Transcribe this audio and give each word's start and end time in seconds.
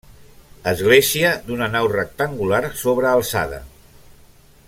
Església 0.69 1.33
d'una 1.49 1.67
nau 1.75 1.89
rectangular 1.93 2.63
sobrealçada. 2.81 3.61